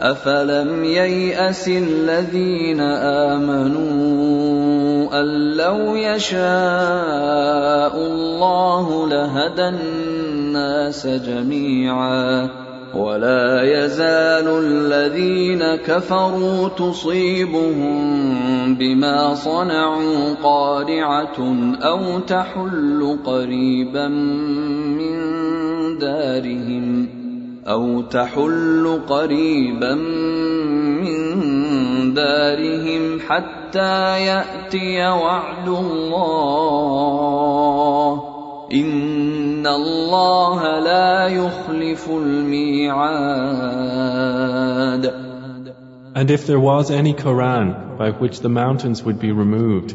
افلم 0.00 0.84
يياس 0.84 1.68
الذين 1.68 2.80
امنوا 3.30 4.26
ان 5.20 5.56
لو 5.56 5.96
يشاء 5.96 6.46
الله 7.96 9.08
لهدى 9.08 9.68
الناس 9.68 11.06
جميعا 11.06 12.50
ولا 12.94 13.62
يزال 13.62 14.48
الذين 14.64 15.76
كفروا 15.76 16.68
تصيبهم 16.68 17.96
بما 18.74 19.34
صنعوا 19.34 20.34
قارعه 20.42 21.38
أو 21.82 22.18
تحل 22.18 23.18
قريبا 23.24 24.08
دارهم 25.98 27.08
أو 27.66 28.00
تحل 28.02 29.00
قريبا 29.08 29.94
من 31.04 31.16
دارهم 32.14 33.20
حتى 33.20 34.24
يأتي 34.26 35.06
وعد 35.08 35.68
الله 35.68 36.66
إن 38.72 39.66
الله 39.66 40.78
لا 40.78 41.26
يخلف 41.26 42.10
الميعاد 42.10 43.46
And 46.16 46.30
if 46.30 46.46
there 46.46 46.58
was 46.58 46.90
any 46.90 47.12
Quran 47.12 47.98
by 47.98 48.10
which 48.10 48.40
the 48.40 48.48
mountains 48.48 49.02
would 49.02 49.20
be 49.20 49.32
removed, 49.32 49.94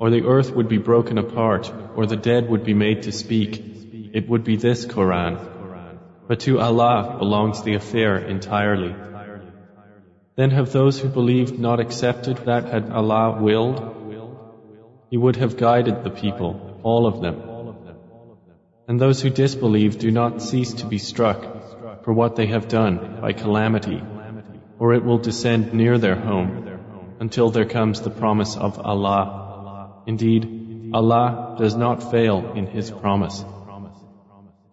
or 0.00 0.10
the 0.10 0.24
earth 0.24 0.50
would 0.56 0.68
be 0.68 0.78
broken 0.78 1.16
apart, 1.16 1.72
or 1.94 2.06
the 2.06 2.16
dead 2.16 2.50
would 2.50 2.64
be 2.64 2.74
made 2.74 3.04
to 3.04 3.12
speak, 3.12 3.79
it 4.12 4.28
would 4.28 4.44
be 4.44 4.56
this 4.56 4.86
Quran. 4.86 5.38
But 6.28 6.40
to 6.40 6.60
Allah 6.60 7.16
belongs 7.18 7.62
the 7.62 7.74
affair 7.74 8.18
entirely. 8.18 8.94
Then 10.36 10.50
have 10.50 10.72
those 10.72 10.98
who 10.98 11.08
believed 11.08 11.58
not 11.58 11.80
accepted 11.80 12.36
that 12.46 12.64
had 12.64 12.90
Allah 12.90 13.40
willed? 13.40 13.80
He 15.10 15.16
would 15.16 15.36
have 15.36 15.56
guided 15.56 16.04
the 16.04 16.10
people, 16.10 16.80
all 16.82 17.06
of 17.06 17.20
them. 17.20 17.42
And 18.88 19.00
those 19.00 19.20
who 19.20 19.30
disbelieve 19.30 19.98
do 19.98 20.10
not 20.10 20.42
cease 20.42 20.72
to 20.74 20.86
be 20.86 20.98
struck 20.98 22.04
for 22.04 22.12
what 22.12 22.36
they 22.36 22.46
have 22.46 22.68
done 22.68 23.18
by 23.20 23.32
calamity, 23.32 24.02
or 24.78 24.94
it 24.94 25.04
will 25.04 25.18
descend 25.18 25.74
near 25.74 25.98
their 25.98 26.16
home 26.16 27.16
until 27.20 27.50
there 27.50 27.66
comes 27.66 28.00
the 28.00 28.10
promise 28.10 28.56
of 28.56 28.78
Allah. 28.78 30.02
Indeed, 30.06 30.90
Allah 30.94 31.56
does 31.58 31.76
not 31.76 32.10
fail 32.10 32.52
in 32.54 32.66
His 32.66 32.90
promise. 32.90 33.44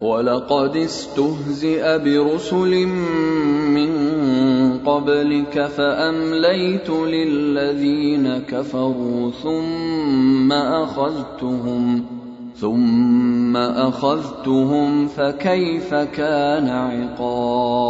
ولقد 0.02 0.78
استهزئ 0.78 1.98
برسل 1.98 2.86
من 3.78 3.92
قبلك 4.86 5.66
فامليت 5.66 6.90
للذين 6.90 8.38
كفروا 8.38 9.32
ثم 9.32 10.52
اخذتهم 10.52 12.06
ثم 12.56 13.58
اخذتهم 13.58 15.08
فكيف 15.08 15.94
كان 15.94 16.70
عقاب 16.70 17.88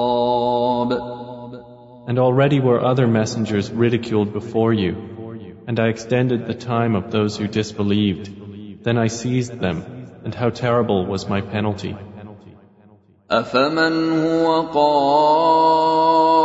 And 2.07 2.19
already 2.19 2.61
were 2.61 2.81
other 2.81 3.05
messengers 3.05 3.69
ridiculed 3.69 4.31
before 4.31 4.71
you, 4.71 4.95
and 5.67 5.77
I 5.77 5.87
extended 5.89 6.47
the 6.47 6.53
time 6.53 6.95
of 6.95 7.11
those 7.11 7.35
who 7.35 7.49
disbelieved. 7.49 8.31
Then 8.85 8.97
I 8.97 9.07
seized 9.07 9.59
them, 9.59 9.96
and 10.27 10.35
how 10.35 10.49
terrible 10.49 11.05
was 11.05 11.23
my 11.29 11.39
penalty. 11.39 11.95
أفمن 13.31 13.95
هو 14.23 14.61
قائم 14.61 16.35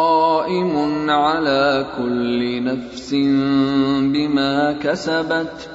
على 1.10 1.86
كل 1.96 2.64
نفس 2.64 3.14
بما 4.14 4.72
كسبت 4.72 5.68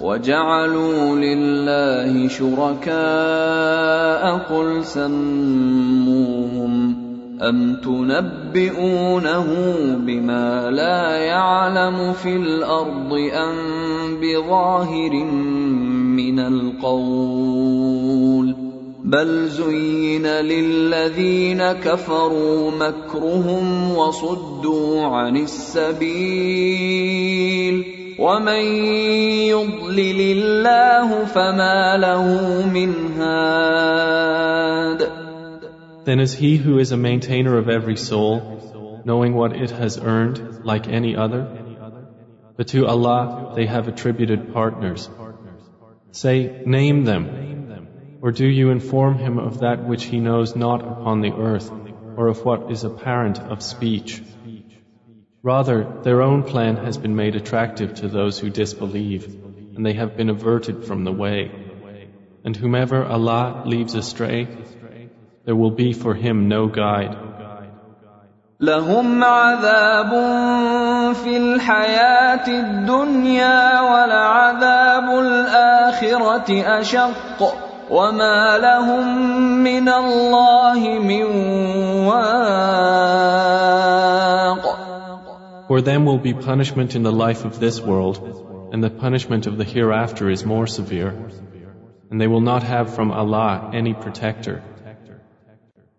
وجعلوا 0.00 1.16
لله 1.16 2.28
شركاء 2.28 2.92
قل 4.38 4.84
سموهم 4.84 6.30
أم 7.42 7.76
تنبئونه 7.76 9.46
بما 9.96 10.70
لا 10.70 11.16
يعلم 11.16 12.12
في 12.12 12.36
الأرض 12.36 13.12
أم 13.32 13.56
بظاهر 14.20 15.12
من 16.20 16.38
القول 16.38 18.00
بل 19.04 19.48
زين 19.48 20.26
للذين 20.26 21.62
كفروا 21.72 22.70
مكرهم 22.70 23.96
وصدوا 23.96 25.02
عن 25.02 25.36
السبيل 25.36 26.60
ومن 28.18 28.64
يضلل 29.54 30.20
الله 30.20 31.24
فما 31.24 31.96
له 31.96 32.26
من 32.66 32.92
هاد 33.18 35.00
Then 36.04 36.18
is 36.20 36.32
he 36.34 36.56
who 36.56 36.78
is 36.78 36.92
a 36.92 36.96
maintainer 36.96 37.56
of 37.58 37.68
every 37.68 37.96
soul, 37.96 39.02
knowing 39.04 39.34
what 39.34 39.52
it 39.54 39.70
has 39.70 39.98
earned, 39.98 40.64
like 40.64 40.88
any 40.88 41.14
other? 41.14 41.42
But 42.56 42.68
to 42.68 42.86
Allah 42.86 43.52
they 43.56 43.66
have 43.66 43.86
attributed 43.88 44.52
partners. 44.54 45.08
Say, 46.12 46.62
name 46.66 47.04
them. 47.04 48.18
Or 48.22 48.30
do 48.32 48.46
you 48.46 48.70
inform 48.70 49.18
him 49.18 49.38
of 49.38 49.60
that 49.60 49.86
which 49.86 50.04
he 50.04 50.20
knows 50.20 50.54
not 50.54 50.82
upon 50.82 51.20
the 51.20 51.32
earth, 51.32 51.70
or 52.16 52.28
of 52.28 52.44
what 52.44 52.70
is 52.70 52.84
apparent 52.84 53.38
of 53.38 53.62
speech? 53.62 54.22
Rather, 55.42 56.02
their 56.02 56.20
own 56.20 56.42
plan 56.42 56.76
has 56.76 56.98
been 56.98 57.16
made 57.16 57.34
attractive 57.34 57.94
to 57.94 58.08
those 58.08 58.38
who 58.38 58.50
disbelieve, 58.50 59.26
and 59.74 59.86
they 59.86 59.94
have 59.94 60.16
been 60.16 60.28
averted 60.28 60.84
from 60.84 61.04
the 61.04 61.12
way. 61.12 61.50
And 62.44 62.54
whomever 62.54 63.04
Allah 63.04 63.62
leaves 63.64 63.94
astray, 63.94 64.48
there 65.44 65.56
will 65.56 65.70
be 65.70 65.92
for 65.94 66.14
him 66.14 66.48
no 66.48 66.66
guide. 66.66 67.39
لهم 68.59 69.23
عذاب 69.23 70.09
في 71.13 71.37
الحياة 71.37 72.47
الدنيا 72.47 73.81
ولعذاب 73.81 75.09
الآخرة 75.19 76.79
أشق 76.79 77.53
وما 77.91 78.57
لهم 78.57 79.07
من 79.63 79.89
الله 79.89 80.99
من 80.99 81.23
واق 82.07 83.05
For 85.67 85.81
them 85.81 86.05
will 86.05 86.19
be 86.19 86.33
punishment 86.33 86.95
in 86.95 87.01
the 87.01 87.11
life 87.11 87.43
of 87.43 87.59
this 87.59 87.81
world, 87.81 88.19
and 88.71 88.83
the 88.83 88.91
punishment 88.91 89.47
of 89.47 89.57
the 89.57 89.63
hereafter 89.63 90.29
is 90.29 90.45
more 90.45 90.67
severe, 90.67 91.11
and 92.11 92.21
they 92.21 92.27
will 92.27 92.41
not 92.41 92.61
have 92.61 92.93
from 92.93 93.11
Allah 93.11 93.71
any 93.73 93.95
protector. 93.95 94.61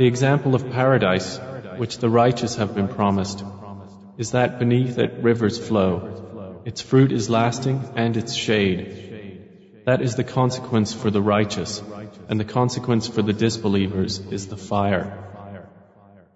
The 0.00 0.06
example 0.06 0.54
of 0.54 0.70
paradise, 0.70 1.38
which 1.76 1.98
the 1.98 2.08
righteous 2.08 2.56
have 2.56 2.74
been 2.74 2.88
promised, 2.88 3.44
is 4.16 4.30
that 4.30 4.58
beneath 4.58 4.96
it 4.96 5.22
rivers 5.22 5.58
flow. 5.58 6.62
Its 6.64 6.80
fruit 6.80 7.12
is 7.12 7.28
lasting 7.28 7.84
and 7.96 8.16
its 8.16 8.32
shade. 8.32 9.44
That 9.84 10.00
is 10.00 10.14
the 10.14 10.24
consequence 10.24 10.94
for 10.94 11.10
the 11.10 11.20
righteous, 11.20 11.82
and 12.30 12.40
the 12.40 12.46
consequence 12.46 13.08
for 13.08 13.20
the 13.20 13.34
disbelievers 13.34 14.20
is 14.30 14.46
the 14.46 14.56
fire. 14.56 15.29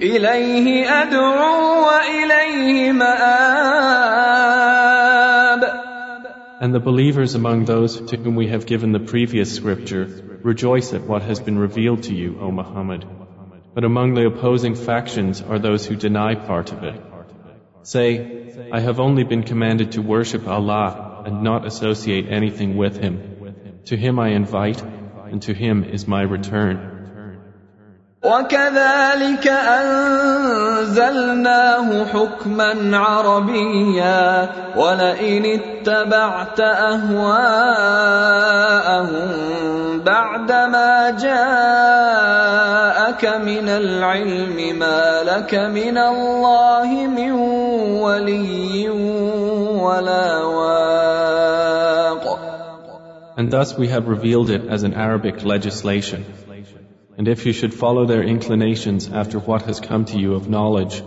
إليه 0.00 0.86
أدعو 1.02 1.86
وإليه 1.86 2.92
مآب 2.92 4.48
And 6.60 6.74
the 6.74 6.80
believers 6.80 7.36
among 7.36 7.66
those 7.66 8.00
to 8.00 8.16
whom 8.16 8.34
we 8.34 8.48
have 8.48 8.66
given 8.66 8.90
the 8.90 8.98
previous 8.98 9.54
scripture 9.54 10.08
rejoice 10.42 10.92
at 10.92 11.02
what 11.02 11.22
has 11.22 11.38
been 11.38 11.56
revealed 11.56 12.02
to 12.04 12.14
you, 12.14 12.36
O 12.40 12.50
Muhammad. 12.50 13.06
But 13.74 13.84
among 13.84 14.14
the 14.14 14.26
opposing 14.26 14.74
factions 14.74 15.40
are 15.40 15.60
those 15.60 15.86
who 15.86 15.94
deny 15.94 16.34
part 16.34 16.72
of 16.72 16.82
it. 16.82 17.00
Say, 17.84 18.70
I 18.72 18.80
have 18.80 18.98
only 18.98 19.22
been 19.22 19.44
commanded 19.44 19.92
to 19.92 20.02
worship 20.02 20.48
Allah 20.48 21.22
and 21.26 21.42
not 21.44 21.64
associate 21.64 22.26
anything 22.28 22.76
with 22.76 22.96
Him. 22.96 23.14
To 23.86 23.96
Him 23.96 24.18
I 24.18 24.30
invite, 24.30 24.82
and 24.82 25.40
to 25.42 25.54
Him 25.54 25.84
is 25.84 26.08
my 26.08 26.22
return. 26.22 26.91
وكذلك 28.23 29.47
أنزلناه 30.63 31.25
حكما 32.05 32.97
عربيا 32.97 34.49
ولئن 34.75 35.45
اتبعت 35.59 36.59
أهواءهم 36.59 37.83
بعدما 39.99 41.09
جاءك 41.19 42.43
من 43.25 43.69
العلم 43.69 44.79
ما 44.79 45.23
لك 45.23 45.55
من 45.55 45.97
الله 45.97 47.07
من 47.07 47.31
ولي 47.99 48.89
ولا 49.83 50.43
واق 50.43 51.43
And 53.35 53.49
thus 53.51 53.77
we 53.77 53.87
have 53.87 54.07
revealed 54.07 54.49
it 54.51 54.67
as 54.69 54.83
an 54.83 54.93
Arabic 54.93 55.43
legislation. 55.43 56.23
And 57.16 57.26
if 57.28 57.46
you 57.46 57.52
should 57.52 57.74
follow 57.74 58.06
their 58.06 58.22
inclinations 58.22 59.08
after 59.08 59.38
what 59.38 59.62
has 59.62 59.80
come 59.80 60.04
to 60.06 60.18
you 60.18 60.34
of 60.34 60.48
knowledge, 60.48 61.02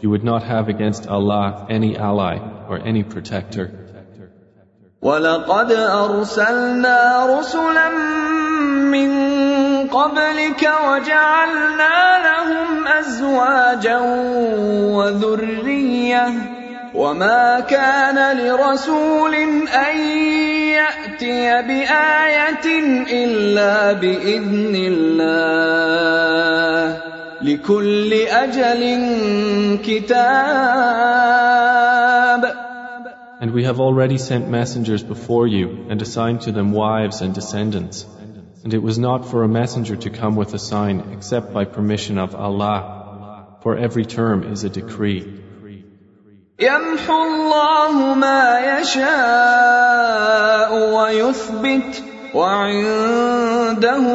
you 0.00 0.10
would 0.10 0.24
not 0.24 0.42
have 0.42 0.68
against 0.68 1.06
Allah 1.06 1.66
any 1.70 1.96
ally 1.96 2.38
or 2.68 2.78
any 2.78 3.04
protector. 3.04 3.70
ولقد 5.02 5.72
أرسلنا 5.72 7.26
رسلا 7.38 7.88
من 8.90 9.10
قبلك 9.88 10.62
وجعلنا 10.62 11.98
لهم 12.28 12.86
أزواجا 12.86 13.98
وذرية 14.94 16.55
وما 16.94 17.60
كان 17.60 18.36
لرسول 18.36 19.34
أن 19.68 19.96
يأتي 20.76 21.62
بآية 21.62 22.66
إلا 23.24 23.92
بإذن 23.92 24.74
الله 24.76 25.42
لكل 27.42 28.12
أجل 28.12 28.82
كتاب 29.84 31.32
And 33.42 33.50
we 33.50 33.64
have 33.64 33.80
already 33.80 34.18
sent 34.18 34.48
messengers 34.48 35.02
before 35.02 35.48
you 35.48 35.86
and 35.88 36.00
assigned 36.00 36.42
to 36.42 36.52
them 36.52 36.70
wives 36.70 37.22
and 37.22 37.34
descendants. 37.34 38.06
And 38.62 38.72
it 38.72 38.78
was 38.78 39.00
not 39.00 39.28
for 39.28 39.42
a 39.42 39.48
messenger 39.48 39.96
to 39.96 40.10
come 40.10 40.36
with 40.36 40.54
a 40.54 40.60
sign 40.60 41.00
except 41.12 41.52
by 41.52 41.64
permission 41.64 42.18
of 42.18 42.36
Allah. 42.36 43.58
For 43.62 43.76
every 43.76 44.04
term 44.04 44.44
is 44.52 44.62
a 44.62 44.70
decree. 44.70 45.42
يمحو 46.60 47.22
الله 47.22 48.14
ما 48.14 48.60
يشاء 48.80 50.70
ويثبت 50.94 52.02
وعنده 52.34 54.06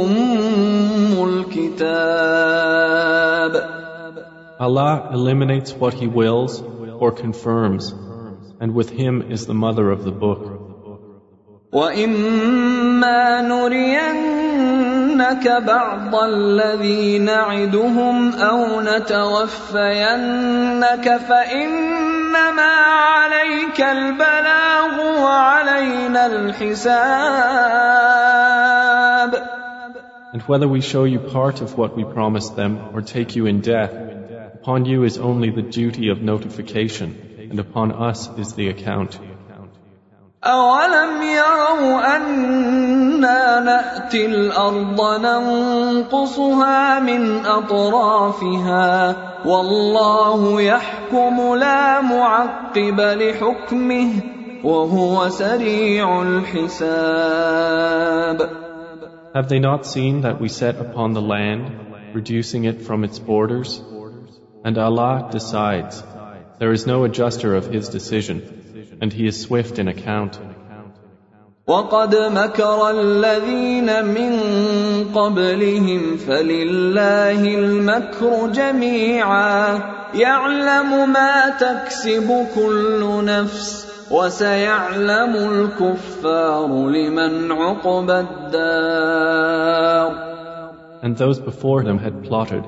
أم 0.00 1.14
الكتاب 1.28 2.74
Allah 4.60 5.10
eliminates 5.12 5.72
what 5.74 5.94
He 5.94 6.06
wills 6.06 6.62
or 7.02 7.10
confirms, 7.12 7.92
and 8.60 8.74
with 8.74 8.88
Him 8.88 9.14
is 9.30 9.46
the 9.46 9.54
mother 9.54 9.90
of 9.90 10.04
the 10.04 10.12
book. 10.12 10.42
وإما 11.72 13.42
نرين 13.42 14.47
نُرِيَنَّكَ 15.08 15.46
بَعْضَ 15.66 16.14
الَّذِي 16.14 17.18
نَعِدُهُمْ 17.18 18.32
أَوْ 18.34 18.80
نَتَوَفَّيَنَّكَ 18.80 19.86
فَإِنَّمَا 21.16 22.72
عَلَيْكَ 23.08 23.80
الْبَلَاغُ 23.80 25.22
وَعَلَيْنَا 25.24 26.26
الْحِسَابُ 26.26 26.94
And 30.32 30.42
whether 30.42 30.68
we 30.68 30.80
show 30.80 31.04
you 31.04 31.20
part 31.20 31.60
of 31.60 31.78
what 31.78 31.96
we 31.96 32.04
promised 32.04 32.56
them 32.56 32.78
or 32.92 33.02
take 33.02 33.36
you 33.36 33.46
in 33.46 33.60
death, 33.60 33.92
upon 34.54 34.84
you 34.84 35.04
is 35.04 35.16
only 35.16 35.50
the 35.50 35.62
duty 35.62 36.08
of 36.08 36.20
notification, 36.20 37.14
and 37.50 37.60
upon 37.60 37.92
us 37.92 38.28
is 38.36 38.54
the 38.54 38.68
account. 38.68 39.18
أَوَلَمْ 40.39 41.21
يَرَوْا 41.21 42.15
أَنَّا 42.15 43.59
نَأْتِي 43.59 44.25
الْأَرْضَ 44.25 45.19
نَنقُصُهَا 45.19 46.99
مِنْ 46.99 47.45
أَطْرَافِهَا 47.45 49.15
وَاللَّهُ 49.45 50.61
يَحْكُمُ 50.61 51.55
لَا 51.55 52.01
مُعَقِّبَ 52.01 52.99
لِحُكْمِهِ 52.99 54.09
وَهُوَ 54.63 55.29
سَرِيعُ 55.29 56.21
الْحِسَابِ 56.21 57.59
Have 59.35 59.49
they 59.49 59.59
not 59.59 59.85
seen 59.85 60.21
that 60.21 60.39
we 60.39 60.47
set 60.47 60.77
upon 60.77 61.11
the 61.11 61.21
land, 61.21 61.69
reducing 62.13 62.63
it 62.63 62.81
from 62.81 63.03
its 63.03 63.19
borders? 63.19 63.83
And 64.63 64.77
Allah 64.77 65.27
decides. 65.29 66.01
There 66.59 66.71
is 66.71 66.87
no 66.87 67.03
adjuster 67.03 67.55
of 67.55 67.67
His 67.67 67.89
decision, 67.89 68.58
and 69.00 69.12
He 69.12 69.26
is 69.26 69.40
swift 69.40 69.78
in 69.78 69.88
account. 69.88 70.38
وقد 71.66 72.16
مكر 72.16 72.90
الذين 72.90 74.04
من 74.04 74.32
قبلهم 75.14 76.16
فلله 76.16 77.54
المكر 77.58 78.48
جميعا 78.52 79.80
يعلم 80.14 81.12
ما 81.12 81.48
تكسب 81.48 82.46
كل 82.54 83.24
نفس 83.24 83.86
وسيعلم 84.10 85.36
الكفار 85.36 86.66
لمن 86.66 87.52
عقبى 87.52 88.20
الدار 88.20 89.54
And 91.02 91.16
those 91.16 91.38
before 91.38 91.82
them 91.82 91.98
had 91.98 92.24
plotted, 92.24 92.64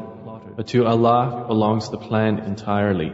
but 0.57 0.67
to 0.69 0.87
Allah 0.87 1.45
belongs 1.49 1.91
the 1.91 1.99
plan 1.99 2.39
entirely. 2.39 3.13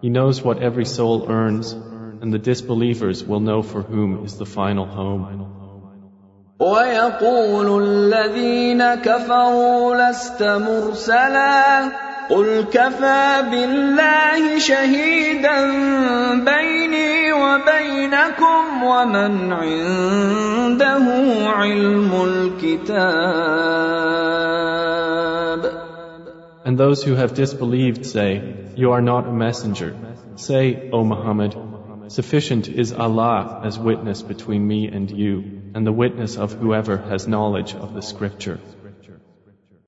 He 0.00 0.10
knows 0.10 0.42
what 0.42 0.58
every 0.62 0.84
soul 0.84 1.26
earns, 1.28 1.76
and 2.20 2.32
the 2.32 2.38
disbelievers 2.38 3.24
will 3.24 3.40
know 3.40 3.62
for 3.62 3.82
whom 3.82 4.24
is 4.24 4.38
the 4.38 4.46
final 4.46 4.86
home. 4.86 5.22
ويقول 6.60 7.82
الذين 7.82 8.94
كفروا 8.94 9.94
لست 9.94 10.42
مرسلا 10.42 11.90
قل 12.30 12.64
كفى 12.72 13.42
بالله 13.50 14.58
شهيدا 14.58 15.70
بيني 16.44 17.32
وبينكم 17.32 18.82
ومن 18.84 19.52
عنده 19.52 21.04
علم 21.46 22.12
الكتاب 22.24 23.22
And 26.64 26.78
those 26.78 27.02
who 27.02 27.14
have 27.16 27.34
disbelieved 27.34 28.06
say, 28.06 28.40
You 28.76 28.92
are 28.92 29.02
not 29.02 29.26
a 29.26 29.32
messenger. 29.32 29.96
Say, 30.36 30.90
O 30.92 31.02
Muhammad, 31.04 31.56
sufficient 32.09 32.67
is 32.67 32.93
Allah 32.93 33.61
as 33.63 33.77
witness 33.77 34.21
between 34.21 34.67
me 34.67 34.87
and 34.87 35.09
you, 35.09 35.61
and 35.73 35.85
the 35.85 35.91
witness 35.91 36.37
of 36.37 36.53
whoever 36.53 36.97
has 36.97 37.27
knowledge 37.27 37.73
of 37.73 37.93
the 37.93 38.01
scripture. 38.01 38.59